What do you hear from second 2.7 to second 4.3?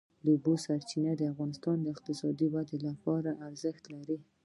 لپاره ارزښت لري.